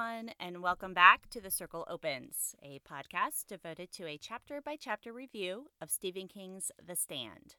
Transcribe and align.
everyone, 0.00 0.30
and 0.40 0.62
welcome 0.62 0.94
back 0.94 1.28
to 1.28 1.42
The 1.42 1.50
Circle 1.50 1.84
Opens, 1.88 2.54
a 2.62 2.80
podcast 2.90 3.48
devoted 3.48 3.92
to 3.92 4.06
a 4.06 4.16
chapter 4.16 4.62
by 4.62 4.76
chapter 4.80 5.12
review 5.12 5.66
of 5.80 5.90
Stephen 5.90 6.26
King's 6.26 6.70
The 6.86 6.96
Stand. 6.96 7.56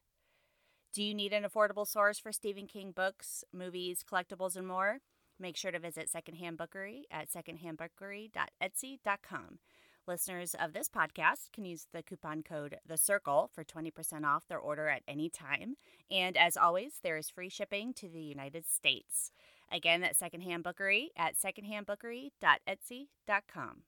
Do 0.91 1.03
you 1.03 1.13
need 1.13 1.33
an 1.33 1.43
affordable 1.43 1.85
source 1.85 2.17
for 2.17 2.31
Stephen 2.31 2.65
King 2.65 2.93
books, 2.95 3.43
movies, 3.53 4.03
collectibles, 4.09 4.55
and 4.55 4.67
more? 4.67 5.01
Make 5.39 5.55
sure 5.55 5.69
to 5.71 5.77
visit 5.77 6.09
Secondhand 6.09 6.57
Bookery 6.57 7.03
at 7.11 7.29
secondhandbookery.etsy.com. 7.29 9.59
Listeners 10.07 10.55
of 10.59 10.73
this 10.73 10.89
podcast 10.89 11.51
can 11.53 11.63
use 11.63 11.85
the 11.93 12.01
coupon 12.01 12.41
code 12.41 12.77
The 12.87 12.97
Circle 12.97 13.51
for 13.53 13.63
20% 13.63 14.25
off 14.25 14.47
their 14.47 14.57
order 14.57 14.89
at 14.89 15.03
any 15.07 15.29
time. 15.29 15.75
And 16.09 16.35
as 16.35 16.57
always, 16.57 16.93
there 17.03 17.17
is 17.17 17.29
free 17.29 17.49
shipping 17.49 17.93
to 17.95 18.09
the 18.09 18.23
United 18.23 18.67
States. 18.67 19.31
Again, 19.71 20.01
that's 20.01 20.19
Secondhand 20.19 20.63
Bookery 20.63 21.11
at 21.15 21.35
secondhandbookery.etsy.com. 21.37 23.83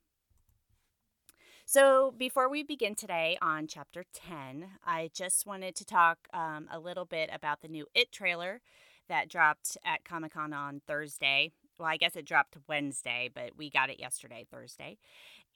So, 1.66 2.12
before 2.16 2.48
we 2.50 2.62
begin 2.62 2.94
today 2.94 3.38
on 3.40 3.66
chapter 3.66 4.04
10, 4.12 4.66
I 4.84 5.10
just 5.14 5.46
wanted 5.46 5.74
to 5.76 5.84
talk 5.84 6.28
um, 6.34 6.68
a 6.70 6.78
little 6.78 7.06
bit 7.06 7.30
about 7.32 7.62
the 7.62 7.68
new 7.68 7.86
It 7.94 8.12
trailer 8.12 8.60
that 9.08 9.30
dropped 9.30 9.78
at 9.84 10.04
Comic 10.04 10.34
Con 10.34 10.52
on 10.52 10.82
Thursday. 10.86 11.52
Well, 11.78 11.88
I 11.88 11.96
guess 11.96 12.16
it 12.16 12.26
dropped 12.26 12.58
Wednesday, 12.68 13.30
but 13.34 13.56
we 13.56 13.70
got 13.70 13.88
it 13.88 13.98
yesterday, 13.98 14.46
Thursday. 14.50 14.98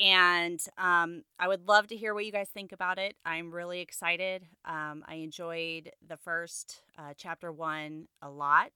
And 0.01 0.61
um, 0.79 1.25
I 1.39 1.49
would 1.49 1.69
love 1.69 1.89
to 1.89 1.97
hear 1.97 2.15
what 2.15 2.25
you 2.25 2.33
guys 2.33 2.49
think 2.49 2.73
about 2.73 2.99
it. 2.99 3.17
I'm 3.25 3.53
really 3.53 3.81
excited. 3.81 4.47
Um, 4.65 5.05
I 5.07 5.17
enjoyed 5.17 5.91
the 6.07 6.17
first 6.17 6.81
uh, 6.97 7.13
chapter 7.17 7.53
one 7.53 8.09
a 8.23 8.31
lot. 8.31 8.73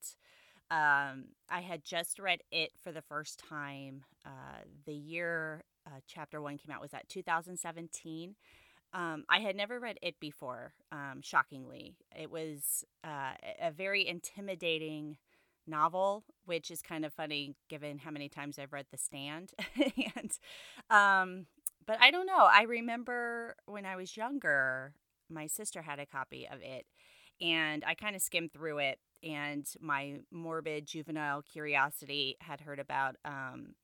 Um, 0.73 1.27
I 1.51 1.61
had 1.61 1.85
just 1.85 2.19
read 2.19 2.41
it 2.51 2.71
for 2.83 2.93
the 2.93 3.03
first 3.03 3.39
time. 3.39 4.05
Uh, 4.25 4.65
the 4.87 4.95
year 4.95 5.65
uh, 5.87 6.01
chapter 6.07 6.41
one 6.41 6.57
came 6.57 6.75
out 6.75 6.81
was 6.81 6.93
that 6.93 7.11
2017. 7.11 8.35
Um, 8.95 9.25
I 9.29 9.41
had 9.41 9.55
never 9.55 9.79
read 9.79 9.99
it 10.01 10.19
before, 10.19 10.73
um, 10.91 11.21
shockingly. 11.23 11.97
It 12.19 12.31
was 12.31 12.85
uh, 13.05 13.33
a 13.61 13.71
very 13.71 14.09
intimidating 14.09 15.19
novel, 15.67 16.25
which 16.47 16.71
is 16.71 16.81
kind 16.81 17.05
of 17.05 17.13
funny 17.13 17.55
given 17.69 17.99
how 17.99 18.11
many 18.11 18.31
times 18.31 18.59
I've 18.59 18.73
read 18.73 18.87
The 18.91 18.99
Stand. 18.99 19.53
and, 20.17 20.33
um, 20.89 21.47
but 21.87 21.99
I 22.01 22.11
don't 22.11 22.27
know. 22.27 22.49
I 22.51 22.63
remember 22.63 23.57
when 23.67 23.85
I 23.85 23.97
was 23.97 24.17
younger, 24.17 24.95
my 25.29 25.47
sister 25.47 25.83
had 25.83 25.99
a 25.99 26.07
copy 26.07 26.49
of 26.51 26.61
it, 26.63 26.87
and 27.43 27.85
I 27.87 27.95
kind 27.95 28.17
of 28.17 28.23
skimmed 28.23 28.53
through 28.55 28.79
it. 28.79 28.99
And 29.23 29.67
my 29.81 30.21
morbid 30.31 30.87
juvenile 30.87 31.43
curiosity 31.43 32.37
had 32.41 32.61
heard 32.61 32.79
about 32.79 33.17
um, 33.25 33.75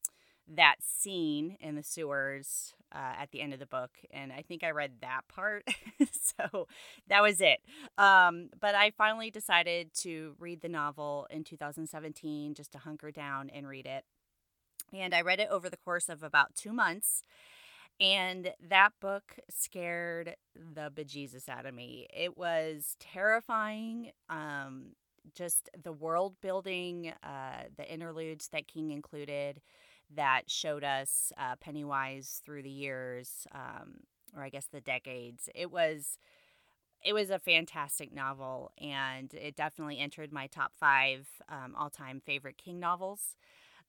that 0.56 0.76
scene 0.80 1.56
in 1.60 1.76
the 1.76 1.82
sewers 1.82 2.74
uh, 2.92 3.14
at 3.20 3.30
the 3.32 3.40
end 3.40 3.52
of 3.52 3.58
the 3.58 3.66
book, 3.66 3.90
and 4.10 4.32
I 4.32 4.42
think 4.42 4.64
I 4.64 4.70
read 4.70 4.92
that 5.02 5.22
part. 5.28 5.68
so 6.10 6.66
that 7.08 7.22
was 7.22 7.40
it. 7.40 7.60
Um, 7.98 8.48
but 8.58 8.74
I 8.74 8.90
finally 8.90 9.30
decided 9.30 9.92
to 9.96 10.34
read 10.38 10.62
the 10.62 10.68
novel 10.68 11.26
in 11.30 11.44
2017 11.44 12.54
just 12.54 12.72
to 12.72 12.78
hunker 12.78 13.10
down 13.10 13.50
and 13.50 13.68
read 13.68 13.86
it. 13.86 14.04
And 14.92 15.14
I 15.14 15.20
read 15.20 15.40
it 15.40 15.48
over 15.50 15.68
the 15.68 15.76
course 15.76 16.08
of 16.08 16.22
about 16.22 16.54
two 16.54 16.72
months. 16.72 17.22
And 18.00 18.52
that 18.68 18.92
book 19.00 19.36
scared 19.50 20.36
the 20.54 20.90
bejesus 20.94 21.48
out 21.48 21.66
of 21.66 21.74
me. 21.74 22.06
It 22.16 22.38
was 22.38 22.96
terrifying. 23.00 24.12
Um, 24.30 24.92
just 25.34 25.68
the 25.82 25.92
world 25.92 26.34
building, 26.40 27.12
uh, 27.22 27.64
the 27.76 27.90
interludes 27.92 28.48
that 28.48 28.68
King 28.68 28.90
included 28.90 29.60
that 30.14 30.42
showed 30.50 30.84
us 30.84 31.32
uh, 31.38 31.56
Pennywise 31.60 32.40
through 32.44 32.62
the 32.62 32.70
years, 32.70 33.46
um, 33.54 33.98
or 34.36 34.42
I 34.42 34.48
guess 34.48 34.66
the 34.72 34.80
decades. 34.80 35.48
It 35.54 35.70
was 35.70 36.18
it 37.04 37.12
was 37.12 37.30
a 37.30 37.38
fantastic 37.38 38.12
novel, 38.12 38.72
and 38.78 39.32
it 39.34 39.56
definitely 39.56 39.98
entered 39.98 40.32
my 40.32 40.46
top 40.48 40.72
five 40.78 41.28
um, 41.48 41.74
all 41.78 41.90
time 41.90 42.20
favorite 42.24 42.58
King 42.58 42.80
novels. 42.80 43.36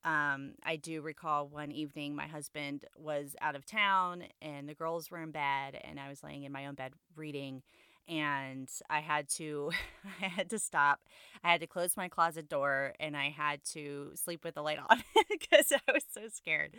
Um, 0.05 0.53
I 0.63 0.77
do 0.77 1.01
recall 1.01 1.47
one 1.47 1.71
evening 1.71 2.15
my 2.15 2.27
husband 2.27 2.85
was 2.97 3.35
out 3.41 3.55
of 3.55 3.65
town 3.65 4.23
and 4.41 4.69
the 4.69 4.75
girls 4.75 5.11
were 5.11 5.21
in 5.21 5.31
bed, 5.31 5.79
and 5.83 5.99
I 5.99 6.09
was 6.09 6.23
laying 6.23 6.43
in 6.43 6.51
my 6.51 6.67
own 6.67 6.75
bed 6.75 6.93
reading 7.15 7.63
and 8.09 8.69
I 8.89 8.99
had 9.01 9.29
to 9.37 9.71
I 10.21 10.27
had 10.27 10.49
to 10.49 10.59
stop. 10.59 10.99
I 11.43 11.51
had 11.51 11.61
to 11.61 11.67
close 11.67 11.95
my 11.95 12.09
closet 12.09 12.49
door 12.49 12.93
and 12.99 13.15
I 13.15 13.29
had 13.29 13.63
to 13.73 14.11
sleep 14.15 14.43
with 14.43 14.55
the 14.55 14.61
light 14.63 14.79
on 14.89 15.03
because 15.29 15.71
I 15.71 15.91
was 15.91 16.03
so 16.13 16.21
scared. 16.33 16.75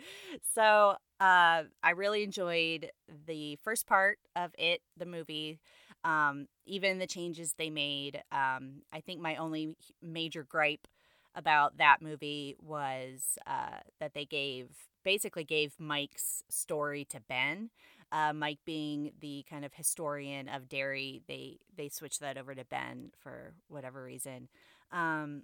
So 0.53 0.95
uh, 1.19 1.63
I 1.83 1.89
really 1.95 2.23
enjoyed 2.23 2.91
the 3.27 3.57
first 3.63 3.87
part 3.87 4.17
of 4.35 4.51
it, 4.57 4.81
the 4.97 5.05
movie. 5.05 5.59
Um, 6.03 6.47
even 6.65 6.97
the 6.97 7.05
changes 7.05 7.53
they 7.57 7.69
made. 7.69 8.23
Um, 8.31 8.81
I 8.91 9.01
think 9.05 9.21
my 9.21 9.35
only 9.35 9.75
major 10.01 10.43
gripe 10.43 10.87
about 11.35 11.77
that 11.77 11.97
movie 12.01 12.55
was 12.61 13.37
uh, 13.47 13.77
that 13.99 14.13
they 14.13 14.25
gave 14.25 14.69
basically 15.03 15.43
gave 15.43 15.73
Mike's 15.79 16.43
story 16.49 17.05
to 17.05 17.19
Ben 17.27 17.69
uh, 18.11 18.33
Mike 18.33 18.59
being 18.65 19.11
the 19.19 19.45
kind 19.49 19.65
of 19.65 19.73
historian 19.73 20.49
of 20.49 20.69
Derry, 20.69 21.21
they 21.27 21.59
they 21.75 21.89
switched 21.89 22.19
that 22.19 22.37
over 22.37 22.53
to 22.55 22.65
Ben 22.65 23.11
for 23.17 23.53
whatever 23.67 24.03
reason. 24.03 24.49
Um, 24.91 25.43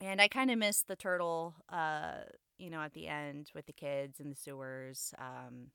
and 0.00 0.20
I 0.20 0.28
kind 0.28 0.50
of 0.50 0.58
missed 0.58 0.88
the 0.88 0.96
turtle, 0.96 1.54
uh, 1.70 2.24
you 2.58 2.70
know, 2.70 2.80
at 2.80 2.92
the 2.92 3.06
end 3.06 3.50
with 3.54 3.66
the 3.66 3.72
kids 3.72 4.20
in 4.20 4.28
the 4.28 4.36
sewers. 4.36 5.14
Um, 5.18 5.68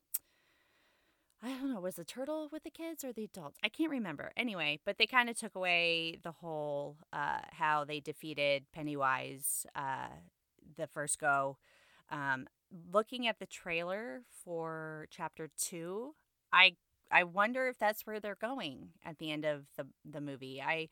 I 1.44 1.48
don't 1.48 1.74
know, 1.74 1.80
was 1.80 1.96
the 1.96 2.04
turtle 2.04 2.48
with 2.52 2.62
the 2.62 2.70
kids 2.70 3.02
or 3.02 3.12
the 3.12 3.24
adults? 3.24 3.58
I 3.64 3.68
can't 3.68 3.90
remember. 3.90 4.30
Anyway, 4.36 4.78
but 4.84 4.96
they 4.98 5.06
kind 5.06 5.28
of 5.28 5.36
took 5.36 5.56
away 5.56 6.18
the 6.22 6.30
whole 6.30 6.98
uh, 7.12 7.40
how 7.50 7.84
they 7.84 7.98
defeated 7.98 8.66
Pennywise 8.72 9.66
uh, 9.74 10.06
the 10.76 10.86
first 10.86 11.18
go. 11.18 11.56
Um, 12.12 12.46
looking 12.92 13.28
at 13.28 13.40
the 13.40 13.46
trailer 13.46 14.22
for 14.44 15.08
chapter 15.10 15.50
two, 15.58 16.14
I 16.52 16.76
I 17.12 17.24
wonder 17.24 17.68
if 17.68 17.78
that's 17.78 18.02
where 18.06 18.20
they're 18.20 18.36
going 18.36 18.90
at 19.04 19.18
the 19.18 19.32
end 19.32 19.46
of 19.46 19.66
the 19.76 19.86
the 20.04 20.20
movie. 20.20 20.62
I 20.62 20.88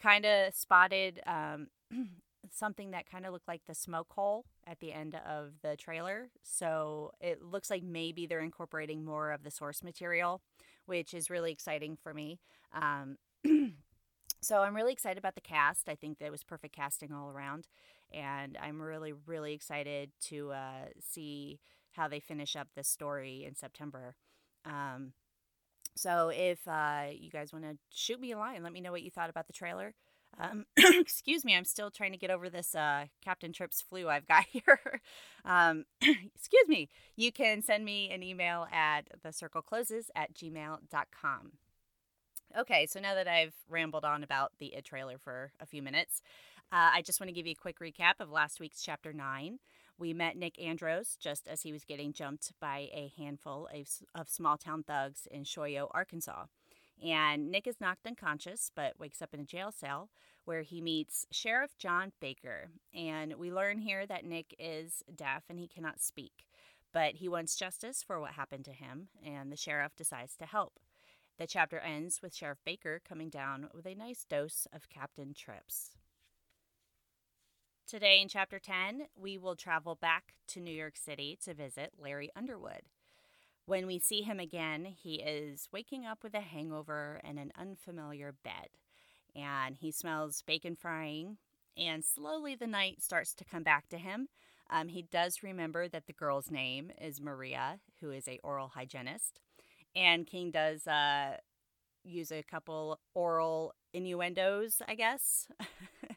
kind 0.00 0.26
of 0.26 0.54
spotted 0.54 1.20
um, 1.26 1.68
something 2.50 2.92
that 2.92 3.10
kind 3.10 3.26
of 3.26 3.32
looked 3.32 3.48
like 3.48 3.62
the 3.66 3.74
smoke 3.74 4.12
hole 4.12 4.46
at 4.66 4.80
the 4.80 4.92
end 4.92 5.16
of 5.26 5.52
the 5.62 5.76
trailer. 5.76 6.30
So 6.42 7.12
it 7.20 7.42
looks 7.42 7.70
like 7.70 7.82
maybe 7.84 8.26
they're 8.26 8.40
incorporating 8.40 9.04
more 9.04 9.32
of 9.32 9.44
the 9.44 9.50
source 9.50 9.82
material, 9.84 10.42
which 10.86 11.14
is 11.14 11.30
really 11.30 11.52
exciting 11.52 11.96
for 12.02 12.14
me. 12.14 12.40
Um, 12.74 13.16
so 14.40 14.62
I'm 14.62 14.74
really 14.74 14.92
excited 14.92 15.18
about 15.18 15.34
the 15.34 15.40
cast. 15.40 15.88
I 15.88 15.94
think 15.94 16.18
that 16.18 16.30
was 16.30 16.42
perfect 16.44 16.74
casting 16.74 17.12
all 17.12 17.30
around 17.30 17.66
and 18.12 18.58
I'm 18.60 18.80
really, 18.80 19.12
really 19.26 19.54
excited 19.54 20.10
to 20.28 20.52
uh, 20.52 20.86
see 21.00 21.60
how 21.92 22.08
they 22.08 22.20
finish 22.20 22.56
up 22.56 22.68
this 22.74 22.88
story 22.88 23.44
in 23.46 23.54
September. 23.54 24.16
Um, 24.64 25.12
so 25.94 26.30
if 26.34 26.66
uh, 26.66 27.06
you 27.12 27.30
guys 27.30 27.52
want 27.52 27.64
to 27.64 27.76
shoot 27.90 28.20
me 28.20 28.32
a 28.32 28.38
line, 28.38 28.62
let 28.62 28.72
me 28.72 28.80
know 28.80 28.92
what 28.92 29.02
you 29.02 29.10
thought 29.10 29.30
about 29.30 29.46
the 29.46 29.52
trailer. 29.52 29.94
Um, 30.38 30.64
excuse 30.76 31.44
me, 31.44 31.54
I'm 31.54 31.64
still 31.64 31.90
trying 31.90 32.12
to 32.12 32.18
get 32.18 32.30
over 32.30 32.48
this 32.48 32.74
uh, 32.74 33.06
Captain 33.22 33.52
Trips 33.52 33.82
flu 33.82 34.08
I've 34.08 34.26
got 34.26 34.44
here. 34.50 35.00
um, 35.44 35.84
excuse 36.00 36.68
me. 36.68 36.88
You 37.16 37.32
can 37.32 37.62
send 37.62 37.84
me 37.84 38.10
an 38.10 38.22
email 38.22 38.66
at 38.72 39.02
thecirclecloses 39.24 40.06
at 40.14 40.34
gmail.com. 40.34 41.52
Okay, 42.58 42.86
so 42.86 43.00
now 43.00 43.14
that 43.14 43.28
I've 43.28 43.54
rambled 43.68 44.04
on 44.04 44.22
about 44.22 44.52
the 44.58 44.74
It 44.74 44.84
trailer 44.84 45.16
for 45.18 45.52
a 45.60 45.66
few 45.66 45.82
minutes, 45.82 46.20
uh, 46.72 46.90
I 46.94 47.02
just 47.02 47.20
want 47.20 47.28
to 47.28 47.34
give 47.34 47.46
you 47.46 47.52
a 47.52 47.54
quick 47.54 47.80
recap 47.80 48.14
of 48.18 48.30
last 48.30 48.58
week's 48.58 48.82
chapter 48.82 49.12
9. 49.12 49.58
We 49.98 50.14
met 50.14 50.38
Nick 50.38 50.58
Andros 50.58 51.18
just 51.20 51.46
as 51.46 51.60
he 51.62 51.72
was 51.72 51.84
getting 51.84 52.14
jumped 52.14 52.52
by 52.60 52.88
a 52.94 53.12
handful 53.18 53.68
of, 53.74 53.88
of 54.14 54.30
small 54.30 54.56
town 54.56 54.82
thugs 54.82 55.28
in 55.30 55.44
Shoyo, 55.44 55.88
Arkansas. 55.90 56.46
And 57.04 57.50
Nick 57.50 57.66
is 57.66 57.80
knocked 57.80 58.06
unconscious 58.06 58.70
but 58.74 58.98
wakes 58.98 59.20
up 59.20 59.34
in 59.34 59.40
a 59.40 59.44
jail 59.44 59.70
cell 59.70 60.08
where 60.46 60.62
he 60.62 60.80
meets 60.80 61.26
Sheriff 61.30 61.76
John 61.76 62.12
Baker. 62.20 62.70
And 62.94 63.34
we 63.34 63.52
learn 63.52 63.78
here 63.78 64.06
that 64.06 64.24
Nick 64.24 64.54
is 64.58 65.02
deaf 65.14 65.44
and 65.50 65.58
he 65.58 65.68
cannot 65.68 66.00
speak, 66.00 66.46
but 66.94 67.16
he 67.16 67.28
wants 67.28 67.56
justice 67.56 68.02
for 68.02 68.18
what 68.18 68.32
happened 68.32 68.64
to 68.64 68.72
him, 68.72 69.08
and 69.24 69.52
the 69.52 69.56
sheriff 69.56 69.94
decides 69.94 70.36
to 70.36 70.46
help. 70.46 70.80
The 71.38 71.46
chapter 71.46 71.78
ends 71.78 72.22
with 72.22 72.34
Sheriff 72.34 72.58
Baker 72.64 73.00
coming 73.06 73.28
down 73.28 73.68
with 73.74 73.86
a 73.86 73.94
nice 73.94 74.24
dose 74.24 74.66
of 74.72 74.88
Captain 74.88 75.34
Trips. 75.34 75.90
Today 77.92 78.22
in 78.22 78.28
Chapter 78.28 78.58
10, 78.58 79.08
we 79.14 79.36
will 79.36 79.54
travel 79.54 79.96
back 79.96 80.32
to 80.48 80.60
New 80.60 80.72
York 80.72 80.96
City 80.96 81.38
to 81.44 81.52
visit 81.52 81.92
Larry 82.02 82.30
Underwood. 82.34 82.84
When 83.66 83.86
we 83.86 83.98
see 83.98 84.22
him 84.22 84.40
again, 84.40 84.86
he 84.86 85.16
is 85.16 85.68
waking 85.70 86.06
up 86.06 86.22
with 86.22 86.32
a 86.32 86.40
hangover 86.40 87.20
and 87.22 87.38
an 87.38 87.52
unfamiliar 87.54 88.32
bed. 88.42 88.68
And 89.36 89.76
he 89.76 89.90
smells 89.90 90.40
bacon 90.40 90.74
frying, 90.74 91.36
and 91.76 92.02
slowly 92.02 92.54
the 92.54 92.66
night 92.66 93.02
starts 93.02 93.34
to 93.34 93.44
come 93.44 93.62
back 93.62 93.90
to 93.90 93.98
him. 93.98 94.28
Um, 94.70 94.88
he 94.88 95.02
does 95.02 95.42
remember 95.42 95.86
that 95.86 96.06
the 96.06 96.14
girl's 96.14 96.50
name 96.50 96.92
is 96.98 97.20
Maria, 97.20 97.78
who 98.00 98.10
is 98.10 98.26
a 98.26 98.40
oral 98.42 98.68
hygienist, 98.68 99.38
and 99.94 100.26
King 100.26 100.50
does 100.50 100.86
uh, 100.86 101.36
use 102.04 102.32
a 102.32 102.42
couple 102.42 103.00
oral 103.12 103.74
innuendos, 103.92 104.80
I 104.88 104.94
guess. 104.94 105.46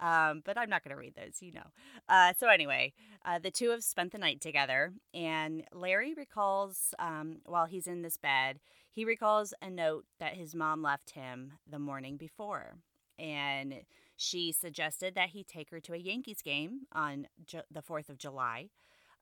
um, 0.00 0.42
but 0.44 0.58
I'm 0.58 0.70
not 0.70 0.84
going 0.84 0.94
to 0.94 1.00
read 1.00 1.14
those, 1.14 1.40
you 1.40 1.52
know. 1.52 1.66
Uh, 2.08 2.32
so, 2.38 2.48
anyway, 2.48 2.92
uh, 3.24 3.38
the 3.38 3.50
two 3.50 3.70
have 3.70 3.82
spent 3.82 4.12
the 4.12 4.18
night 4.18 4.40
together, 4.40 4.92
and 5.14 5.64
Larry 5.72 6.14
recalls 6.14 6.94
um, 6.98 7.38
while 7.46 7.66
he's 7.66 7.86
in 7.86 8.02
this 8.02 8.16
bed, 8.16 8.60
he 8.90 9.04
recalls 9.04 9.54
a 9.60 9.70
note 9.70 10.04
that 10.20 10.34
his 10.34 10.54
mom 10.54 10.82
left 10.82 11.10
him 11.10 11.52
the 11.70 11.78
morning 11.78 12.16
before. 12.16 12.76
And 13.18 13.82
she 14.16 14.52
suggested 14.52 15.14
that 15.14 15.30
he 15.30 15.44
take 15.44 15.70
her 15.70 15.80
to 15.80 15.94
a 15.94 15.98
Yankees 15.98 16.42
game 16.42 16.82
on 16.92 17.28
Ju- 17.46 17.62
the 17.70 17.82
4th 17.82 18.08
of 18.08 18.18
July. 18.18 18.70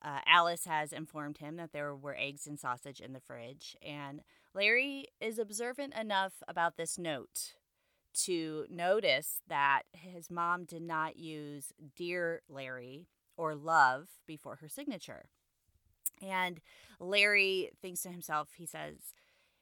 Uh, 0.01 0.19
Alice 0.27 0.65
has 0.65 0.93
informed 0.93 1.39
him 1.39 1.55
that 1.55 1.71
there 1.71 1.95
were 1.95 2.15
eggs 2.17 2.47
and 2.47 2.59
sausage 2.59 2.99
in 2.99 3.13
the 3.13 3.19
fridge, 3.19 3.75
and 3.81 4.21
Larry 4.53 5.07
is 5.19 5.39
observant 5.39 5.93
enough 5.95 6.43
about 6.47 6.77
this 6.77 6.97
note 6.97 7.53
to 8.23 8.65
notice 8.69 9.41
that 9.47 9.83
his 9.93 10.29
mom 10.29 10.65
did 10.65 10.81
not 10.81 11.17
use 11.17 11.73
Dear 11.95 12.41
Larry 12.49 13.07
or 13.37 13.55
Love 13.55 14.07
before 14.25 14.57
her 14.57 14.69
signature. 14.69 15.25
And 16.21 16.61
Larry 16.99 17.71
thinks 17.81 18.01
to 18.03 18.09
himself, 18.09 18.49
he 18.57 18.65
says, 18.65 19.13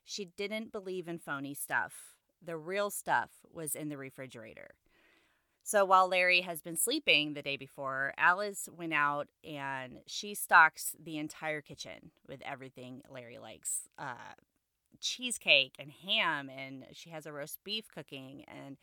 she 0.04 0.26
didn't 0.26 0.72
believe 0.72 1.08
in 1.08 1.18
phony 1.18 1.54
stuff. 1.54 2.16
The 2.44 2.58
real 2.58 2.90
stuff 2.90 3.30
was 3.52 3.76
in 3.76 3.90
the 3.90 3.98
refrigerator. 3.98 4.76
So 5.64 5.86
while 5.86 6.10
Larry 6.10 6.42
has 6.42 6.62
been 6.62 6.76
sleeping 6.76 7.34
the 7.34 7.42
day 7.42 7.56
before, 7.56 8.14
Alice 8.18 8.68
went 8.70 8.94
out 8.94 9.30
and 9.46 10.00
she 10.06 10.36
stocks 10.36 10.94
the 11.02 11.18
entire 11.18 11.62
kitchen 11.62 12.12
with 12.28 12.42
everything 12.42 13.02
Larry 13.10 13.40
likes. 13.40 13.88
Uh, 13.98 14.36
cheesecake 15.04 15.76
and 15.78 15.92
ham, 15.92 16.50
and 16.50 16.86
she 16.94 17.10
has 17.12 17.26
a 17.26 17.34
roast 17.34 17.60
beef 17.64 17.86
cooking, 17.94 18.46
and 18.48 18.78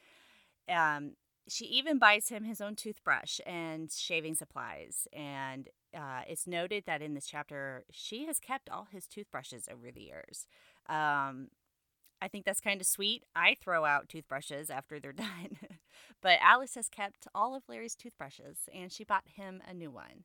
um, 0.69 1.13
she 1.49 1.65
even 1.67 1.99
buys 1.99 2.29
him 2.29 2.45
his 2.45 2.61
own 2.61 2.77
toothbrush 2.77 3.41
and 3.47 3.91
shaving 3.91 4.35
supplies. 4.35 5.09
And 5.13 5.69
uh, 5.95 6.23
it's 6.29 6.47
noted 6.47 6.85
that 6.87 7.03
in 7.03 7.15
this 7.15 7.27
chapter, 7.27 7.85
she 7.91 8.27
has 8.27 8.39
kept 8.39 8.71
all 8.71 8.87
his 8.91 9.07
toothbrushes 9.07 9.69
over 9.71 9.91
the 9.91 10.03
years. 10.03 10.47
Um, 10.89 11.49
I 12.23 12.29
think 12.29 12.45
that's 12.45 12.61
kind 12.61 12.81
of 12.81 12.87
sweet. 12.87 13.25
I 13.35 13.57
throw 13.61 13.85
out 13.85 14.09
toothbrushes 14.09 14.71
after 14.71 15.01
they're 15.01 15.13
done. 15.15 15.59
but 16.21 16.39
Alice 16.43 16.75
has 16.75 16.89
kept 16.89 17.27
all 17.35 17.55
of 17.57 17.63
Larry's 17.69 17.97
toothbrushes 17.97 18.69
and 18.73 18.93
she 18.93 19.05
bought 19.05 19.25
him 19.37 19.63
a 19.69 19.75
new 19.75 19.91
one. 19.91 20.25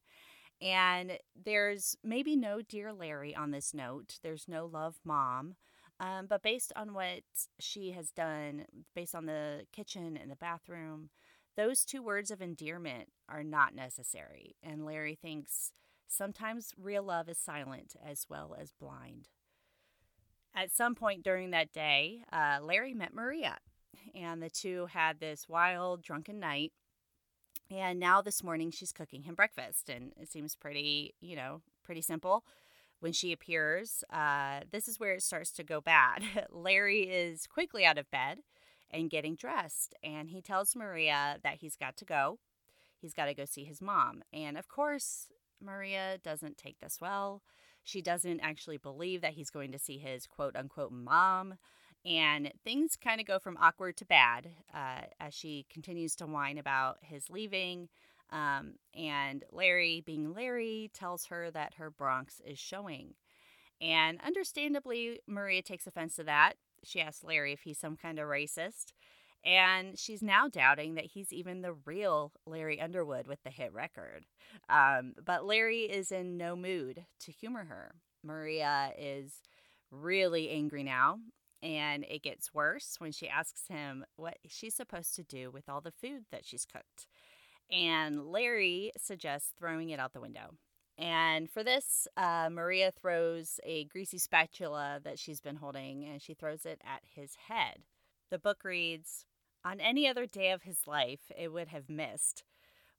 And 0.62 1.20
there's 1.36 1.98
maybe 2.04 2.36
no 2.36 2.62
Dear 2.62 2.94
Larry 2.94 3.36
on 3.36 3.52
this 3.52 3.74
note, 3.74 4.20
there's 4.24 4.48
no 4.48 4.66
Love 4.66 5.00
Mom. 5.04 5.56
Um, 6.00 6.26
but 6.28 6.42
based 6.44 6.74
on 6.76 6.94
what 6.94 7.22
she 7.60 7.92
has 7.92 8.12
done, 8.12 8.66
based 8.94 9.16
on 9.16 9.26
the 9.26 9.66
kitchen 9.72 10.18
and 10.22 10.30
the 10.30 10.36
bathroom, 10.36 11.10
those 11.56 11.86
two 11.86 12.04
words 12.04 12.32
of 12.32 12.42
endearment 12.42 13.10
are 13.30 13.44
not 13.44 13.74
necessary. 13.74 14.56
And 14.62 14.86
Larry 14.86 15.16
thinks 15.16 15.72
sometimes 16.08 16.74
real 16.78 17.04
love 17.04 17.30
is 17.30 17.38
silent 17.38 17.96
as 18.06 18.26
well 18.30 18.56
as 18.60 18.74
blind. 18.74 19.30
At 20.54 20.74
some 20.74 20.96
point 20.96 21.24
during 21.24 21.52
that 21.52 21.72
day, 21.72 22.24
uh, 22.32 22.60
Larry 22.62 22.94
met 22.94 23.14
Maria, 23.14 23.58
and 24.14 24.42
the 24.42 24.50
two 24.50 24.88
had 24.88 25.20
this 25.20 25.48
wild, 25.50 26.02
drunken 26.02 26.40
night. 26.40 26.72
And 27.72 28.00
now 28.00 28.22
this 28.22 28.44
morning, 28.44 28.72
she's 28.72 28.92
cooking 28.94 29.24
him 29.24 29.36
breakfast, 29.36 29.90
and 29.90 30.12
it 30.20 30.30
seems 30.30 30.56
pretty, 30.56 31.16
you 31.20 31.36
know, 31.36 31.62
pretty 31.84 32.02
simple 32.02 32.44
when 33.00 33.14
she 33.14 33.32
appears, 33.32 34.04
uh, 34.12 34.62
this 34.72 34.88
is 34.88 35.00
where 35.00 35.14
it 35.14 35.24
starts 35.24 35.52
to 35.54 35.64
go 35.64 35.82
bad. 35.82 36.24
Larry 36.52 37.04
is 37.04 37.48
quickly 37.48 37.86
out 37.86 37.98
of 37.98 38.10
bed 38.12 38.40
and 38.92 39.10
getting 39.10 39.36
dressed, 39.36 39.94
and 40.04 40.30
he 40.30 40.42
tells 40.42 40.76
Maria 40.76 41.38
that 41.44 41.58
he's 41.58 41.76
got 41.76 41.98
to 41.98 42.06
go. 42.06 42.40
He's 43.02 43.14
got 43.14 43.26
to 43.26 43.34
go 43.34 43.46
see 43.46 43.64
his 43.64 43.82
mom. 43.82 44.24
And 44.34 44.58
of 44.58 44.68
course, 44.68 45.28
Maria 45.62 46.18
doesn't 46.24 46.58
take 46.58 46.80
this 46.80 47.00
well. 47.02 47.42
She 47.84 48.02
doesn't 48.02 48.40
actually 48.40 48.78
believe 48.78 49.22
that 49.22 49.34
he's 49.34 49.50
going 49.50 49.72
to 49.72 49.80
see 49.80 49.98
his 49.98 50.26
quote 50.26 50.56
unquote 50.56 50.92
mom. 50.92 51.56
And 52.06 52.52
things 52.64 52.96
kind 52.96 53.20
of 53.20 53.28
go 53.28 53.40
from 53.40 53.58
awkward 53.60 53.98
to 53.98 54.06
bad 54.06 54.50
uh, 54.74 55.02
as 55.20 55.34
she 55.34 55.66
continues 55.72 56.16
to 56.18 56.28
whine 56.28 56.58
about 56.58 56.98
his 57.02 57.30
leaving 57.30 57.90
um, 58.32 58.74
and 58.94 59.44
Larry, 59.52 60.02
being 60.06 60.34
Larry, 60.34 60.90
tells 60.94 61.26
her 61.26 61.52
that 61.52 61.76
her 61.76 61.90
Bronx 61.90 62.42
is 62.46 62.60
showing. 62.60 63.14
And 63.82 64.20
understandably, 64.26 65.20
Maria 65.28 65.62
takes 65.62 65.88
offense 65.88 66.16
to 66.16 66.24
that. 66.24 66.54
She 66.84 67.02
asks 67.02 67.24
Larry 67.24 67.54
if 67.54 67.62
he's 67.62 67.78
some 67.78 67.98
kind 67.98 68.20
of 68.20 68.28
racist. 68.28 68.94
And 69.44 69.98
she's 70.00 70.24
now 70.24 70.48
doubting 70.48 70.96
that 70.96 71.06
he's 71.06 71.32
even 71.32 71.62
the 71.62 71.74
real 71.86 72.32
Larry 72.48 72.82
Underwood 72.82 73.28
with 73.28 73.44
the 73.44 73.52
hit 73.52 73.72
record. 73.74 74.26
Um, 74.70 75.14
but 75.24 75.46
Larry 75.46 75.82
is 75.82 76.12
in 76.12 76.36
no 76.36 76.56
mood 76.56 77.06
to 77.20 77.32
humor 77.32 77.66
her. 77.66 77.94
Maria 78.24 78.92
is 78.98 79.42
really 79.92 80.50
angry 80.50 80.84
now. 80.84 81.20
And 81.62 82.06
it 82.10 82.24
gets 82.24 82.54
worse 82.54 82.96
when 82.98 83.12
she 83.12 83.28
asks 83.28 83.68
him 83.68 84.06
what 84.16 84.38
she's 84.48 84.76
supposed 84.76 85.16
to 85.16 85.24
do 85.24 85.52
with 85.52 85.70
all 85.70 85.82
the 85.82 85.92
food 85.92 86.26
that 86.32 86.46
she's 86.46 86.66
cooked 86.66 87.08
and 87.72 88.32
Larry 88.32 88.92
suggests 88.98 89.52
throwing 89.58 89.90
it 89.90 90.00
out 90.00 90.14
the 90.14 90.22
window. 90.22 90.52
And 90.98 91.50
for 91.50 91.64
this, 91.64 92.08
uh, 92.16 92.50
Maria 92.52 92.92
throws 92.92 93.60
a 93.64 93.86
greasy 93.86 94.18
spatula 94.18 95.02
that 95.04 95.20
she's 95.20 95.42
been 95.42 95.58
holding 95.58 96.06
and 96.06 96.22
she 96.22 96.34
throws 96.34 96.66
it 96.66 96.82
at 96.86 97.02
his 97.04 97.36
head. 97.48 97.84
The 98.30 98.40
book 98.40 98.64
reads 98.64 99.26
On 99.66 99.82
any 99.82 100.08
other 100.08 100.26
day 100.26 100.52
of 100.52 100.64
his 100.64 100.88
life, 100.88 101.32
it 101.38 101.52
would 101.52 101.68
have 101.68 101.90
missed. 101.90 102.44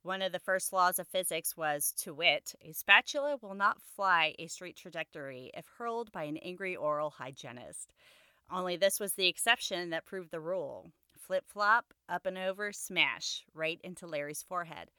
One 0.02 0.22
of 0.22 0.30
the 0.30 0.38
first 0.38 0.72
laws 0.72 0.98
of 0.98 1.08
physics 1.08 1.56
was, 1.56 1.92
to 1.98 2.14
wit, 2.14 2.54
a 2.62 2.72
spatula 2.72 3.38
will 3.40 3.54
not 3.54 3.82
fly 3.82 4.34
a 4.38 4.46
straight 4.46 4.76
trajectory 4.76 5.50
if 5.54 5.66
hurled 5.78 6.12
by 6.12 6.24
an 6.24 6.36
angry 6.36 6.76
oral 6.76 7.10
hygienist. 7.10 7.92
Only 8.48 8.76
this 8.76 9.00
was 9.00 9.14
the 9.14 9.26
exception 9.26 9.90
that 9.90 10.04
proved 10.04 10.30
the 10.30 10.38
rule 10.38 10.92
flip 11.26 11.44
flop, 11.48 11.92
up 12.08 12.26
and 12.26 12.38
over, 12.38 12.72
smash, 12.72 13.44
right 13.52 13.80
into 13.82 14.06
Larry's 14.06 14.44
forehead. 14.46 14.90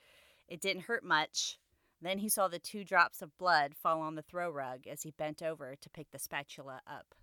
It 0.48 0.62
didn't 0.62 0.84
hurt 0.84 1.04
much. 1.04 1.58
Then 2.02 2.20
he 2.20 2.30
saw 2.30 2.48
the 2.48 2.60
two 2.60 2.84
drops 2.84 3.22
of 3.22 3.38
blood 3.38 3.74
fall 3.76 4.02
on 4.02 4.16
the 4.16 4.22
throw 4.22 4.50
rug 4.50 4.88
as 4.88 5.04
he 5.04 5.12
bent 5.12 5.42
over 5.42 5.76
to 5.80 5.90
pick 5.90 6.12
the 6.12 6.20
spatula 6.20 6.82
up. 6.86 7.16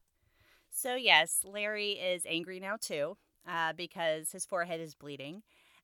So, 0.70 0.96
yes, 0.96 1.44
Larry 1.44 1.92
is 1.92 2.26
angry 2.26 2.58
now 2.58 2.76
too 2.80 3.16
uh, 3.49 3.73
because 3.75 4.32
his 4.32 4.44
forehead 4.44 4.80
is 4.80 4.94
bleeding. 4.94 5.42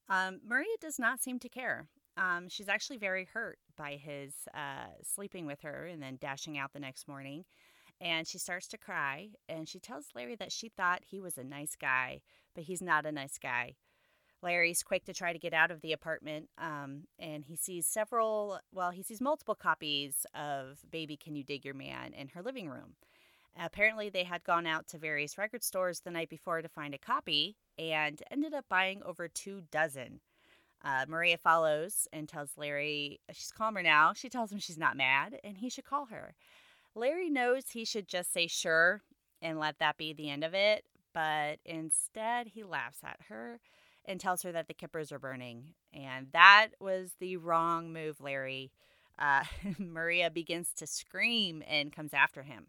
Um, 0.08 0.40
Maria 0.44 0.76
does 0.80 0.98
not 0.98 1.20
seem 1.20 1.38
to 1.40 1.48
care. 1.48 1.86
Um, 2.16 2.48
she's 2.48 2.68
actually 2.68 2.98
very 2.98 3.28
hurt 3.32 3.58
by 3.76 3.92
his 3.92 4.34
uh, 4.52 4.90
sleeping 5.04 5.46
with 5.46 5.60
her 5.60 5.86
and 5.86 6.02
then 6.02 6.18
dashing 6.20 6.58
out 6.58 6.72
the 6.72 6.80
next 6.80 7.06
morning. 7.06 7.44
And 8.00 8.26
she 8.26 8.38
starts 8.38 8.66
to 8.68 8.78
cry 8.78 9.28
and 9.48 9.68
she 9.68 9.78
tells 9.78 10.06
Larry 10.14 10.34
that 10.36 10.52
she 10.52 10.70
thought 10.70 11.02
he 11.04 11.20
was 11.20 11.38
a 11.38 11.44
nice 11.44 11.76
guy 11.80 12.22
but 12.54 12.64
he's 12.64 12.82
not 12.82 13.06
a 13.06 13.12
nice 13.12 13.38
guy. 13.38 13.74
Larry's 14.42 14.82
quick 14.82 15.04
to 15.04 15.12
try 15.12 15.32
to 15.32 15.38
get 15.38 15.52
out 15.52 15.70
of 15.70 15.82
the 15.82 15.92
apartment, 15.92 16.48
um, 16.56 17.02
and 17.18 17.44
he 17.44 17.56
sees 17.56 17.86
several, 17.86 18.58
well, 18.72 18.90
he 18.90 19.02
sees 19.02 19.20
multiple 19.20 19.54
copies 19.54 20.24
of 20.34 20.78
Baby 20.90 21.16
Can 21.16 21.36
You 21.36 21.44
Dig 21.44 21.64
Your 21.64 21.74
Man 21.74 22.14
in 22.14 22.28
her 22.28 22.42
living 22.42 22.68
room. 22.68 22.94
Apparently, 23.58 24.08
they 24.08 24.24
had 24.24 24.44
gone 24.44 24.66
out 24.66 24.86
to 24.88 24.98
various 24.98 25.36
record 25.36 25.62
stores 25.62 26.00
the 26.00 26.10
night 26.10 26.30
before 26.30 26.62
to 26.62 26.68
find 26.68 26.94
a 26.94 26.98
copy 26.98 27.56
and 27.78 28.22
ended 28.30 28.54
up 28.54 28.64
buying 28.68 29.02
over 29.02 29.28
two 29.28 29.62
dozen. 29.70 30.20
Uh, 30.82 31.04
Maria 31.08 31.36
follows 31.36 32.08
and 32.12 32.28
tells 32.28 32.56
Larry 32.56 33.20
she's 33.32 33.52
calmer 33.52 33.82
now. 33.82 34.12
She 34.14 34.28
tells 34.28 34.50
him 34.50 34.58
she's 34.58 34.78
not 34.78 34.96
mad 34.96 35.38
and 35.44 35.58
he 35.58 35.68
should 35.68 35.84
call 35.84 36.06
her. 36.06 36.34
Larry 36.94 37.28
knows 37.28 37.64
he 37.70 37.84
should 37.84 38.08
just 38.08 38.32
say 38.32 38.46
sure 38.46 39.02
and 39.42 39.58
let 39.58 39.78
that 39.78 39.98
be 39.98 40.12
the 40.12 40.30
end 40.30 40.44
of 40.44 40.54
it, 40.54 40.84
but 41.12 41.58
instead 41.64 42.48
he 42.48 42.64
laughs 42.64 42.98
at 43.04 43.20
her 43.28 43.60
and 44.04 44.20
tells 44.20 44.42
her 44.42 44.52
that 44.52 44.68
the 44.68 44.74
kippers 44.74 45.12
are 45.12 45.18
burning. 45.18 45.74
And 45.92 46.28
that 46.32 46.68
was 46.80 47.12
the 47.20 47.36
wrong 47.36 47.92
move, 47.92 48.20
Larry. 48.20 48.72
Uh, 49.18 49.44
Maria 49.78 50.30
begins 50.30 50.72
to 50.76 50.86
scream 50.86 51.62
and 51.68 51.92
comes 51.92 52.14
after 52.14 52.42
him. 52.42 52.66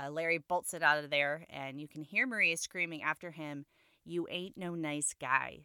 Uh, 0.00 0.10
Larry 0.10 0.38
bolts 0.38 0.74
it 0.74 0.82
out 0.82 1.02
of 1.02 1.10
there, 1.10 1.44
and 1.50 1.80
you 1.80 1.88
can 1.88 2.02
hear 2.02 2.26
Maria 2.26 2.56
screaming 2.56 3.02
after 3.02 3.32
him, 3.32 3.66
You 4.04 4.26
ain't 4.30 4.56
no 4.56 4.74
nice 4.74 5.14
guy. 5.20 5.60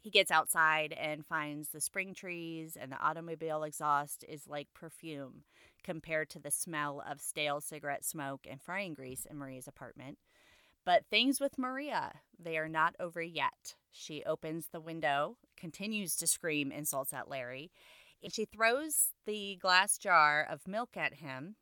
He 0.00 0.10
gets 0.10 0.30
outside 0.30 0.92
and 0.92 1.26
finds 1.26 1.70
the 1.70 1.80
spring 1.80 2.14
trees, 2.14 2.76
and 2.80 2.92
the 2.92 3.00
automobile 3.00 3.64
exhaust 3.64 4.24
is 4.28 4.46
like 4.46 4.68
perfume 4.74 5.42
compared 5.82 6.30
to 6.30 6.38
the 6.38 6.52
smell 6.52 7.02
of 7.08 7.20
stale 7.20 7.60
cigarette 7.60 8.04
smoke 8.04 8.46
and 8.48 8.62
frying 8.62 8.94
grease 8.94 9.26
in 9.28 9.36
Maria's 9.36 9.66
apartment. 9.66 10.18
But 10.84 11.04
things 11.10 11.40
with 11.40 11.58
Maria, 11.58 12.20
They 12.38 12.56
are 12.56 12.68
not 12.68 12.94
over 13.00 13.20
yet. 13.20 13.74
She 13.90 14.22
opens 14.24 14.68
the 14.68 14.80
window, 14.80 15.36
continues 15.56 16.16
to 16.16 16.26
scream 16.26 16.70
insults 16.70 17.12
at 17.12 17.28
Larry, 17.28 17.72
and 18.22 18.32
she 18.32 18.44
throws 18.44 19.08
the 19.26 19.56
glass 19.56 19.98
jar 19.98 20.46
of 20.48 20.68
milk 20.68 20.96
at 20.96 21.14
him, 21.14 21.56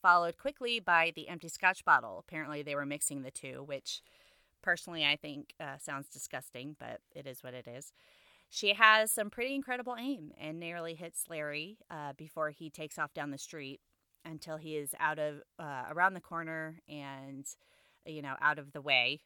followed 0.00 0.38
quickly 0.38 0.80
by 0.80 1.12
the 1.14 1.28
empty 1.28 1.48
scotch 1.48 1.84
bottle. 1.84 2.18
Apparently, 2.18 2.62
they 2.62 2.74
were 2.74 2.86
mixing 2.86 3.22
the 3.22 3.30
two, 3.30 3.62
which 3.64 4.02
personally 4.62 5.04
I 5.04 5.16
think 5.16 5.54
uh, 5.60 5.78
sounds 5.78 6.08
disgusting, 6.08 6.76
but 6.78 7.00
it 7.14 7.26
is 7.26 7.42
what 7.42 7.54
it 7.54 7.66
is. 7.66 7.92
She 8.48 8.74
has 8.74 9.12
some 9.12 9.30
pretty 9.30 9.54
incredible 9.54 9.96
aim 9.98 10.32
and 10.40 10.58
nearly 10.58 10.94
hits 10.94 11.24
Larry 11.28 11.78
uh, 11.90 12.12
before 12.16 12.50
he 12.50 12.68
takes 12.70 12.98
off 12.98 13.14
down 13.14 13.30
the 13.30 13.38
street 13.38 13.80
until 14.24 14.56
he 14.56 14.76
is 14.76 14.94
out 14.98 15.18
of 15.18 15.42
uh, 15.58 15.84
around 15.90 16.14
the 16.14 16.20
corner 16.20 16.80
and 16.88 17.46
you 18.06 18.22
know 18.22 18.34
out 18.40 18.58
of 18.58 18.72
the 18.72 18.80
way. 18.80 19.20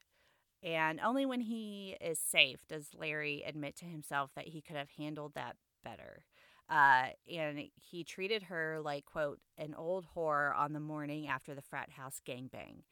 And 0.63 0.99
only 1.01 1.27
when 1.27 1.41
he 1.41 1.97
is 2.01 2.19
safe 2.19 2.67
does 2.67 2.89
Larry 2.99 3.45
admit 3.47 3.77
to 3.77 3.85
himself 3.85 4.31
that 4.35 4.49
he 4.49 4.63
could 4.63 4.77
have 4.77 4.89
handled 4.97 5.33
that 5.35 5.57
better. 5.85 6.25
Uh, 6.71 7.09
and 7.31 7.69
he 7.75 8.03
treated 8.03 8.45
her 8.45 8.81
like, 8.83 9.05
quote, 9.05 9.39
an 9.59 9.75
old 9.75 10.07
whore 10.17 10.57
on 10.57 10.73
the 10.73 10.81
morning 10.81 11.29
after 11.29 11.55
the 11.55 11.61
frat 11.61 11.91
house 11.91 12.23
gangbang. 12.27 12.83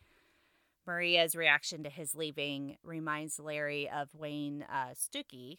Maria's 0.87 1.35
reaction 1.35 1.83
to 1.85 1.91
his 1.91 2.15
leaving 2.15 2.77
reminds 2.83 3.39
Larry 3.39 3.89
of 3.89 4.15
Wayne 4.15 4.67
uh, 4.71 4.95
Stukey 4.95 5.59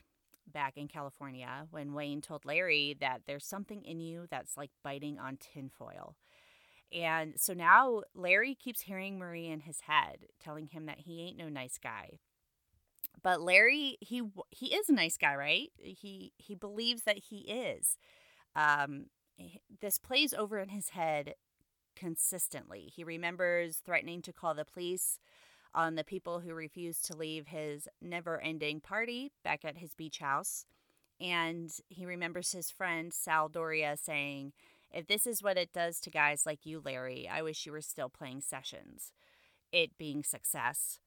back 0.51 0.77
in 0.77 0.87
California 0.87 1.65
when 1.71 1.93
Wayne 1.93 2.21
told 2.21 2.45
Larry 2.45 2.95
that 2.99 3.21
there's 3.25 3.45
something 3.45 3.83
in 3.83 3.99
you 3.99 4.27
that's 4.29 4.57
like 4.57 4.71
biting 4.83 5.17
on 5.17 5.37
tinfoil. 5.37 6.15
And 6.93 7.33
so 7.39 7.53
now 7.53 8.03
Larry 8.13 8.55
keeps 8.55 8.81
hearing 8.81 9.17
Marie 9.17 9.47
in 9.47 9.61
his 9.61 9.81
head, 9.81 10.27
telling 10.39 10.67
him 10.67 10.85
that 10.85 10.99
he 10.99 11.21
ain't 11.21 11.37
no 11.37 11.49
nice 11.49 11.79
guy. 11.81 12.19
But 13.21 13.41
Larry, 13.41 13.97
he 14.01 14.21
he 14.51 14.67
is 14.75 14.89
a 14.89 14.93
nice 14.93 15.17
guy, 15.17 15.35
right? 15.35 15.71
He 15.77 16.33
he 16.37 16.55
believes 16.55 17.03
that 17.03 17.17
he 17.29 17.39
is. 17.39 17.97
Um, 18.55 19.05
this 19.81 19.97
plays 19.97 20.33
over 20.33 20.59
in 20.59 20.69
his 20.69 20.89
head 20.89 21.35
consistently. 21.95 22.91
He 22.93 23.03
remembers 23.03 23.77
threatening 23.77 24.21
to 24.23 24.33
call 24.33 24.53
the 24.53 24.65
police 24.65 25.19
on 25.73 25.95
the 25.95 26.03
people 26.03 26.39
who 26.39 26.53
refused 26.53 27.05
to 27.05 27.17
leave 27.17 27.47
his 27.47 27.87
never 28.01 28.39
ending 28.41 28.79
party 28.79 29.31
back 29.43 29.65
at 29.65 29.77
his 29.77 29.95
beach 29.95 30.19
house. 30.19 30.65
And 31.19 31.71
he 31.89 32.05
remembers 32.05 32.51
his 32.51 32.69
friend 32.69 33.13
Sal 33.13 33.49
Doria 33.49 33.97
saying, 33.97 34.53
If 34.93 35.07
this 35.07 35.25
is 35.25 35.41
what 35.41 35.57
it 35.57 35.73
does 35.73 35.99
to 36.01 36.11
guys 36.11 36.45
like 36.45 36.65
you, 36.65 36.81
Larry, 36.83 37.27
I 37.27 37.41
wish 37.41 37.65
you 37.65 37.71
were 37.71 37.81
still 37.81 38.09
playing 38.09 38.41
sessions. 38.41 39.11
It 39.71 39.97
being 39.97 40.23
success. 40.23 40.99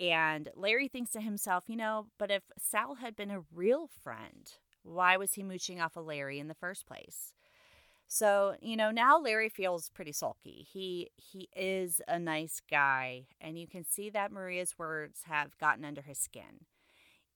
And 0.00 0.48
Larry 0.54 0.88
thinks 0.88 1.10
to 1.12 1.20
himself, 1.20 1.64
you 1.68 1.76
know, 1.76 2.06
but 2.18 2.30
if 2.30 2.44
Sal 2.58 2.96
had 2.96 3.14
been 3.14 3.30
a 3.30 3.44
real 3.54 3.88
friend, 4.02 4.50
why 4.82 5.16
was 5.16 5.34
he 5.34 5.42
mooching 5.42 5.80
off 5.80 5.96
of 5.96 6.06
Larry 6.06 6.38
in 6.38 6.48
the 6.48 6.54
first 6.54 6.86
place? 6.86 7.34
So, 8.06 8.54
you 8.60 8.76
know, 8.76 8.90
now 8.90 9.18
Larry 9.18 9.48
feels 9.48 9.90
pretty 9.90 10.12
sulky. 10.12 10.66
He 10.70 11.10
he 11.16 11.48
is 11.56 12.00
a 12.06 12.18
nice 12.18 12.60
guy, 12.70 13.26
and 13.40 13.58
you 13.58 13.66
can 13.66 13.84
see 13.84 14.10
that 14.10 14.30
Maria's 14.30 14.78
words 14.78 15.22
have 15.24 15.58
gotten 15.58 15.84
under 15.84 16.02
his 16.02 16.18
skin. 16.18 16.66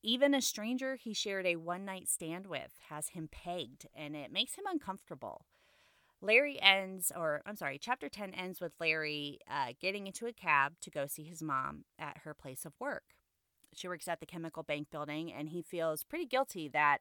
Even 0.02 0.32
a 0.32 0.40
stranger 0.40 0.94
he 0.94 1.12
shared 1.12 1.44
a 1.44 1.56
one-night 1.56 2.08
stand 2.08 2.46
with 2.46 2.72
has 2.88 3.08
him 3.08 3.28
pegged, 3.30 3.86
and 3.94 4.14
it 4.14 4.32
makes 4.32 4.54
him 4.54 4.64
uncomfortable. 4.70 5.44
Larry 6.22 6.60
ends, 6.60 7.10
or 7.16 7.40
I'm 7.46 7.56
sorry, 7.56 7.78
chapter 7.78 8.08
10 8.08 8.34
ends 8.34 8.60
with 8.60 8.72
Larry 8.78 9.38
uh, 9.50 9.72
getting 9.80 10.06
into 10.06 10.26
a 10.26 10.32
cab 10.32 10.74
to 10.82 10.90
go 10.90 11.06
see 11.06 11.24
his 11.24 11.42
mom 11.42 11.84
at 11.98 12.18
her 12.24 12.34
place 12.34 12.64
of 12.66 12.72
work. 12.78 13.14
She 13.74 13.88
works 13.88 14.08
at 14.08 14.20
the 14.20 14.26
chemical 14.26 14.62
bank 14.62 14.88
building, 14.90 15.32
and 15.32 15.48
he 15.48 15.62
feels 15.62 16.04
pretty 16.04 16.26
guilty 16.26 16.68
that 16.68 16.98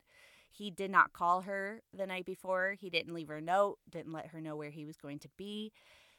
he 0.52 0.72
did 0.72 0.92
not 0.92 1.14
call 1.14 1.42
her 1.42 1.82
the 1.94 2.08
night 2.08 2.26
before. 2.26 2.76
He 2.80 2.90
didn't 2.90 3.14
leave 3.14 3.28
her 3.28 3.38
a 3.38 3.42
note, 3.42 3.80
didn't 3.90 4.14
let 4.14 4.28
her 4.28 4.42
know 4.42 4.56
where 4.56 4.72
he 4.72 4.86
was 4.86 4.98
going 4.98 5.20
to 5.20 5.30
be. 5.38 5.72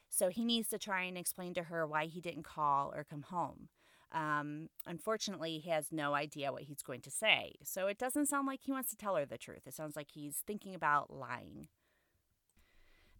So 0.09 0.29
he 0.29 0.45
needs 0.45 0.69
to 0.69 0.77
try 0.77 1.03
and 1.03 1.17
explain 1.17 1.53
to 1.55 1.63
her 1.63 1.87
why 1.87 2.05
he 2.05 2.21
didn't 2.21 2.43
call 2.43 2.93
or 2.93 3.03
come 3.03 3.23
home. 3.23 3.69
Um, 4.11 4.67
unfortunately, 4.85 5.59
he 5.59 5.69
has 5.69 5.91
no 5.91 6.13
idea 6.13 6.51
what 6.51 6.63
he's 6.63 6.81
going 6.81 7.01
to 7.01 7.11
say. 7.11 7.53
So 7.63 7.87
it 7.87 7.97
doesn't 7.97 8.25
sound 8.25 8.45
like 8.45 8.59
he 8.63 8.71
wants 8.73 8.89
to 8.91 8.97
tell 8.97 9.15
her 9.15 9.25
the 9.25 9.37
truth. 9.37 9.61
It 9.65 9.73
sounds 9.73 9.95
like 9.95 10.09
he's 10.11 10.43
thinking 10.45 10.75
about 10.75 11.13
lying. 11.13 11.69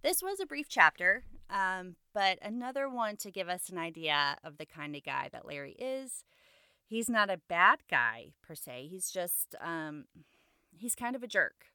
This 0.03 0.23
was 0.23 0.39
a 0.39 0.47
brief 0.47 0.67
chapter, 0.67 1.23
um, 1.47 1.95
but 2.11 2.39
another 2.41 2.89
one 2.89 3.17
to 3.17 3.29
give 3.29 3.47
us 3.47 3.69
an 3.69 3.77
idea 3.77 4.35
of 4.43 4.57
the 4.57 4.65
kind 4.65 4.95
of 4.95 5.03
guy 5.03 5.29
that 5.31 5.45
Larry 5.45 5.73
is. 5.73 6.23
He's 6.83 7.07
not 7.07 7.29
a 7.29 7.39
bad 7.47 7.79
guy 7.89 8.29
per 8.41 8.55
se. 8.55 8.87
He's 8.89 9.11
just 9.11 9.55
um, 9.61 10.05
he's 10.75 10.95
kind 10.95 11.15
of 11.15 11.21
a 11.21 11.27
jerk. 11.27 11.67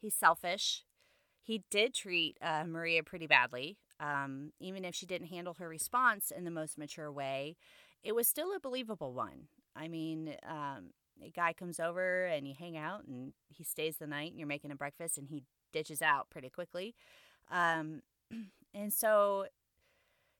He's 0.00 0.14
selfish. 0.14 0.84
He 1.42 1.62
did 1.70 1.94
treat 1.94 2.38
uh, 2.42 2.64
Maria 2.66 3.04
pretty 3.04 3.28
badly. 3.28 3.78
Um, 4.00 4.52
even 4.58 4.84
if 4.84 4.96
she 4.96 5.06
didn't 5.06 5.28
handle 5.28 5.54
her 5.54 5.68
response 5.68 6.32
in 6.32 6.44
the 6.44 6.50
most 6.50 6.76
mature 6.76 7.12
way, 7.12 7.56
it 8.02 8.16
was 8.16 8.26
still 8.26 8.52
a 8.54 8.58
believable 8.58 9.12
one. 9.12 9.46
I 9.76 9.86
mean, 9.86 10.34
um, 10.44 10.90
a 11.24 11.30
guy 11.30 11.52
comes 11.52 11.78
over 11.78 12.24
and 12.24 12.48
you 12.48 12.54
hang 12.58 12.76
out 12.76 13.04
and 13.06 13.32
he 13.48 13.62
stays 13.62 13.98
the 13.98 14.06
night 14.08 14.30
and 14.30 14.40
you're 14.40 14.48
making 14.48 14.72
a 14.72 14.76
breakfast 14.76 15.18
and 15.18 15.28
he 15.28 15.44
ditches 15.72 16.02
out 16.02 16.30
pretty 16.30 16.50
quickly. 16.50 16.94
Um, 17.50 18.02
and 18.74 18.92
so 18.92 19.46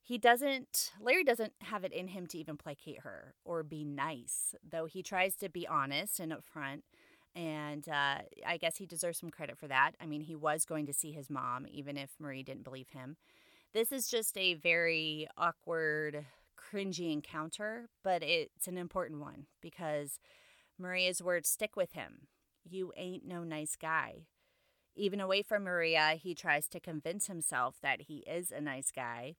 he 0.02 0.18
doesn't, 0.18 0.92
Larry 1.00 1.24
doesn't 1.24 1.52
have 1.62 1.84
it 1.84 1.92
in 1.92 2.08
him 2.08 2.26
to 2.28 2.38
even 2.38 2.56
placate 2.56 3.00
her 3.00 3.34
or 3.44 3.62
be 3.62 3.84
nice, 3.84 4.54
though 4.68 4.86
he 4.86 5.02
tries 5.02 5.36
to 5.36 5.48
be 5.48 5.66
honest 5.66 6.20
and 6.20 6.32
upfront. 6.32 6.82
And 7.34 7.88
uh, 7.88 8.22
I 8.44 8.56
guess 8.60 8.76
he 8.76 8.86
deserves 8.86 9.18
some 9.18 9.30
credit 9.30 9.56
for 9.56 9.68
that. 9.68 9.92
I 10.00 10.06
mean, 10.06 10.22
he 10.22 10.34
was 10.34 10.64
going 10.64 10.86
to 10.86 10.92
see 10.92 11.12
his 11.12 11.30
mom, 11.30 11.66
even 11.70 11.96
if 11.96 12.10
Marie 12.18 12.42
didn't 12.42 12.64
believe 12.64 12.88
him. 12.90 13.16
This 13.72 13.92
is 13.92 14.08
just 14.08 14.36
a 14.36 14.54
very 14.54 15.28
awkward, 15.38 16.24
cringy 16.58 17.12
encounter, 17.12 17.88
but 18.02 18.22
it's 18.24 18.66
an 18.66 18.76
important 18.76 19.20
one 19.20 19.46
because 19.60 20.18
Maria's 20.76 21.22
words 21.22 21.48
stick 21.48 21.76
with 21.76 21.92
him. 21.92 22.26
You 22.68 22.92
ain't 22.96 23.24
no 23.24 23.44
nice 23.44 23.76
guy. 23.80 24.26
Even 24.96 25.20
away 25.20 25.42
from 25.42 25.64
Maria, 25.64 26.18
he 26.20 26.34
tries 26.34 26.68
to 26.68 26.80
convince 26.80 27.26
himself 27.26 27.76
that 27.82 28.02
he 28.02 28.18
is 28.18 28.50
a 28.50 28.60
nice 28.60 28.90
guy. 28.90 29.34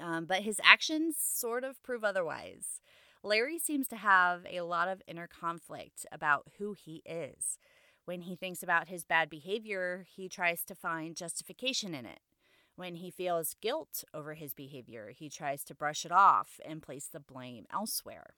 Um, 0.00 0.24
but 0.24 0.42
his 0.42 0.60
actions 0.64 1.16
sort 1.18 1.64
of 1.64 1.82
prove 1.82 2.04
otherwise. 2.04 2.80
Larry 3.22 3.58
seems 3.58 3.88
to 3.88 3.96
have 3.96 4.46
a 4.50 4.62
lot 4.62 4.88
of 4.88 5.02
inner 5.06 5.26
conflict 5.26 6.04
about 6.12 6.46
who 6.58 6.74
he 6.74 7.02
is. 7.06 7.58
When 8.04 8.22
he 8.22 8.36
thinks 8.36 8.62
about 8.62 8.88
his 8.88 9.04
bad 9.04 9.30
behavior, 9.30 10.04
he 10.14 10.28
tries 10.28 10.64
to 10.64 10.74
find 10.74 11.16
justification 11.16 11.94
in 11.94 12.04
it. 12.04 12.20
When 12.76 12.96
he 12.96 13.10
feels 13.10 13.56
guilt 13.62 14.04
over 14.12 14.34
his 14.34 14.52
behavior, 14.52 15.12
he 15.16 15.30
tries 15.30 15.64
to 15.64 15.74
brush 15.74 16.04
it 16.04 16.12
off 16.12 16.60
and 16.64 16.82
place 16.82 17.06
the 17.06 17.20
blame 17.20 17.66
elsewhere. 17.72 18.34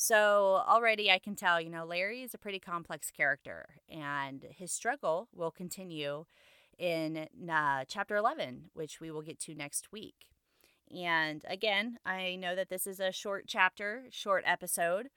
So 0.00 0.62
already 0.68 1.10
I 1.10 1.18
can 1.18 1.34
tell, 1.34 1.60
you 1.60 1.68
know, 1.68 1.84
Larry 1.84 2.22
is 2.22 2.32
a 2.32 2.38
pretty 2.38 2.60
complex 2.60 3.10
character, 3.10 3.66
and 3.90 4.46
his 4.56 4.70
struggle 4.70 5.26
will 5.34 5.50
continue 5.50 6.24
in 6.78 7.26
uh, 7.50 7.84
chapter 7.88 8.14
11, 8.14 8.70
which 8.74 9.00
we 9.00 9.10
will 9.10 9.22
get 9.22 9.40
to 9.40 9.56
next 9.56 9.90
week. 9.90 10.28
And 10.96 11.44
again, 11.48 11.98
I 12.06 12.36
know 12.36 12.54
that 12.54 12.68
this 12.68 12.86
is 12.86 13.00
a 13.00 13.10
short 13.10 13.46
chapter, 13.48 14.04
short 14.08 14.44
episode, 14.46 15.08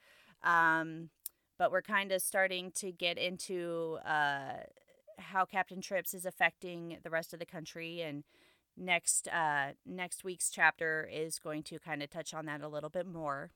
um, 0.44 1.12
but 1.60 1.72
we're 1.72 1.84
kind 1.84 2.12
of 2.12 2.24
starting 2.24 2.72
to 2.78 2.92
get 2.92 3.20
into 3.20 4.00
uh, 4.04 4.64
how 5.20 5.46
Captain 5.46 5.82
Trips 5.82 6.16
is 6.16 6.26
affecting 6.26 6.98
the 7.04 7.12
rest 7.12 7.34
of 7.34 7.40
the 7.40 7.46
country. 7.46 8.02
And 8.02 8.24
next 8.76 9.28
uh, 9.28 9.74
next 9.86 10.24
week's 10.24 10.50
chapter 10.50 11.08
is 11.14 11.38
going 11.38 11.62
to 11.62 11.78
kind 11.78 12.02
of 12.02 12.10
touch 12.10 12.34
on 12.34 12.48
that 12.48 12.62
a 12.62 12.68
little 12.68 12.90
bit 12.90 13.06
more. 13.06 13.52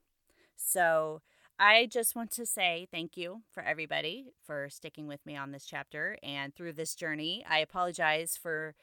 So 0.55 1.21
I 1.59 1.87
just 1.89 2.15
want 2.15 2.31
to 2.31 2.45
say 2.45 2.87
thank 2.91 3.15
you 3.15 3.43
for 3.51 3.63
everybody 3.63 4.27
for 4.45 4.69
sticking 4.69 5.07
with 5.07 5.25
me 5.25 5.37
on 5.37 5.51
this 5.51 5.65
chapter 5.65 6.17
and 6.21 6.53
through 6.53 6.73
this 6.73 6.95
journey. 6.95 7.45
I 7.49 7.59
apologize 7.59 8.37
for 8.41 8.75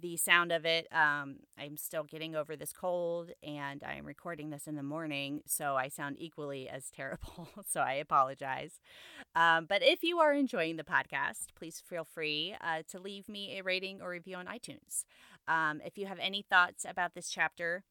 the 0.00 0.16
sound 0.16 0.52
of 0.52 0.64
it. 0.64 0.86
Um, 0.92 1.38
I'm 1.58 1.76
still 1.76 2.04
getting 2.04 2.36
over 2.36 2.54
this 2.54 2.72
cold 2.72 3.32
and 3.42 3.82
I'm 3.82 4.04
recording 4.04 4.50
this 4.50 4.68
in 4.68 4.76
the 4.76 4.82
morning, 4.82 5.40
so 5.46 5.76
I 5.76 5.88
sound 5.88 6.16
equally 6.18 6.68
as 6.68 6.90
terrible. 6.94 7.48
so 7.68 7.80
I 7.80 7.94
apologize. 7.94 8.80
Um, 9.34 9.66
but 9.68 9.82
if 9.82 10.04
you 10.04 10.20
are 10.20 10.32
enjoying 10.32 10.76
the 10.76 10.84
podcast, 10.84 11.46
please 11.56 11.82
feel 11.84 12.04
free 12.04 12.54
uh, 12.60 12.82
to 12.90 13.00
leave 13.00 13.28
me 13.28 13.58
a 13.58 13.64
rating 13.64 14.00
or 14.00 14.10
review 14.10 14.36
on 14.36 14.46
iTunes. 14.46 15.04
Um, 15.48 15.80
if 15.84 15.98
you 15.98 16.06
have 16.06 16.18
any 16.20 16.42
thoughts 16.42 16.86
about 16.88 17.14
this 17.14 17.28
chapter, 17.28 17.82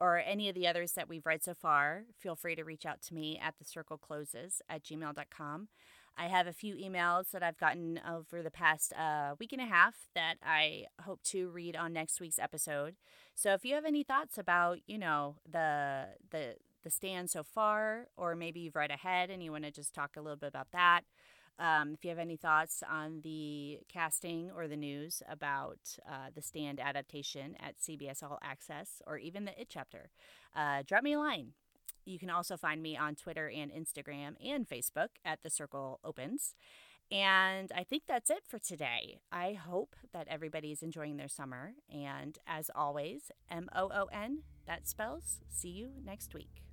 or 0.00 0.18
any 0.18 0.48
of 0.48 0.54
the 0.54 0.66
others 0.66 0.92
that 0.92 1.08
we've 1.08 1.26
read 1.26 1.42
so 1.42 1.54
far, 1.54 2.04
feel 2.18 2.36
free 2.36 2.54
to 2.56 2.64
reach 2.64 2.86
out 2.86 3.02
to 3.02 3.14
me 3.14 3.38
at 3.42 3.54
the 3.58 3.64
circle 3.64 3.98
closes 3.98 4.62
at 4.68 4.84
gmail.com. 4.84 5.68
I 6.16 6.26
have 6.26 6.48
a 6.48 6.52
few 6.52 6.74
emails 6.74 7.30
that 7.30 7.44
I've 7.44 7.58
gotten 7.58 8.00
over 8.08 8.42
the 8.42 8.50
past 8.50 8.92
uh, 8.94 9.34
week 9.38 9.52
and 9.52 9.62
a 9.62 9.66
half 9.66 9.94
that 10.14 10.34
I 10.44 10.86
hope 11.02 11.22
to 11.24 11.48
read 11.50 11.76
on 11.76 11.92
next 11.92 12.20
week's 12.20 12.40
episode. 12.40 12.96
So 13.36 13.52
if 13.54 13.64
you 13.64 13.74
have 13.76 13.84
any 13.84 14.02
thoughts 14.02 14.36
about, 14.36 14.78
you 14.86 14.98
know, 14.98 15.36
the 15.48 16.08
the 16.30 16.56
The 16.84 16.90
Stand 16.90 17.30
so 17.30 17.42
far, 17.44 18.08
or 18.16 18.34
maybe 18.34 18.60
you've 18.60 18.76
read 18.76 18.90
ahead 18.90 19.30
and 19.30 19.42
you 19.42 19.52
want 19.52 19.64
to 19.64 19.70
just 19.70 19.94
talk 19.94 20.16
a 20.16 20.20
little 20.20 20.36
bit 20.36 20.48
about 20.48 20.68
that. 20.72 21.02
Um, 21.58 21.94
if 21.94 22.04
you 22.04 22.10
have 22.10 22.18
any 22.18 22.36
thoughts 22.36 22.82
on 22.88 23.20
the 23.22 23.80
casting 23.92 24.50
or 24.54 24.68
the 24.68 24.76
news 24.76 25.22
about 25.28 25.78
uh, 26.08 26.28
the 26.34 26.42
Stand 26.42 26.78
adaptation 26.78 27.56
at 27.60 27.78
CBS 27.78 28.22
All 28.22 28.38
Access 28.42 29.02
or 29.06 29.18
even 29.18 29.44
the 29.44 29.60
It 29.60 29.68
chapter, 29.68 30.10
uh, 30.54 30.82
drop 30.86 31.02
me 31.02 31.14
a 31.14 31.18
line. 31.18 31.52
You 32.04 32.18
can 32.18 32.30
also 32.30 32.56
find 32.56 32.82
me 32.82 32.96
on 32.96 33.16
Twitter 33.16 33.50
and 33.50 33.70
Instagram 33.70 34.34
and 34.44 34.68
Facebook 34.68 35.08
at 35.24 35.42
The 35.42 35.50
Circle 35.50 36.00
Opens. 36.04 36.54
And 37.10 37.72
I 37.74 37.84
think 37.84 38.04
that's 38.06 38.30
it 38.30 38.44
for 38.46 38.58
today. 38.58 39.18
I 39.32 39.54
hope 39.54 39.96
that 40.12 40.28
everybody 40.28 40.72
is 40.72 40.82
enjoying 40.82 41.16
their 41.16 41.28
summer. 41.28 41.72
And 41.92 42.38
as 42.46 42.70
always, 42.74 43.30
M 43.50 43.68
O 43.74 43.90
O 43.92 44.08
N, 44.12 44.42
that 44.66 44.86
spells 44.86 45.40
see 45.50 45.70
you 45.70 45.90
next 46.04 46.34
week. 46.34 46.67